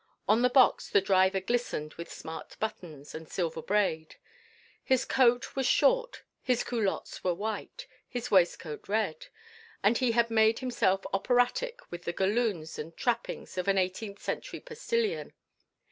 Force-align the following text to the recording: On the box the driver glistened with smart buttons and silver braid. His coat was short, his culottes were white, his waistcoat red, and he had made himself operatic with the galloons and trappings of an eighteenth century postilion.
On 0.27 0.41
the 0.41 0.49
box 0.49 0.89
the 0.89 0.99
driver 0.99 1.39
glistened 1.39 1.93
with 1.93 2.11
smart 2.11 2.57
buttons 2.59 3.13
and 3.13 3.29
silver 3.29 3.61
braid. 3.61 4.15
His 4.83 5.05
coat 5.05 5.55
was 5.55 5.67
short, 5.67 6.23
his 6.41 6.63
culottes 6.63 7.23
were 7.23 7.35
white, 7.35 7.85
his 8.09 8.31
waistcoat 8.31 8.87
red, 8.89 9.27
and 9.83 9.99
he 9.99 10.13
had 10.13 10.31
made 10.31 10.57
himself 10.57 11.05
operatic 11.13 11.81
with 11.91 12.05
the 12.05 12.13
galloons 12.13 12.79
and 12.79 12.97
trappings 12.97 13.59
of 13.59 13.67
an 13.67 13.77
eighteenth 13.77 14.17
century 14.17 14.59
postilion. 14.59 15.33